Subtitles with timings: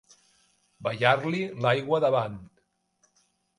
[0.87, 2.43] Ballar-li l'aigua davant.